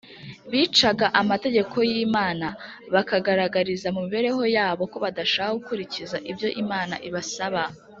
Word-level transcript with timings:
bicaga 0.51 1.07
amategeko 1.21 1.75
y’imana, 1.91 2.47
bakagaragariza 2.93 3.87
mu 3.95 3.99
mibereho 4.05 4.43
yabo 4.55 4.83
ko 4.91 4.97
badashaka 5.05 5.55
gukurikiza 5.57 6.17
ibyo 6.31 6.49
imana 6.63 6.95
ibasaba 7.09 7.63